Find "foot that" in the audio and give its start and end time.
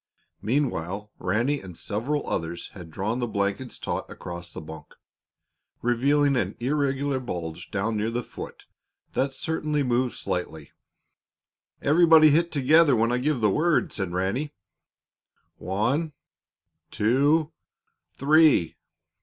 8.23-9.31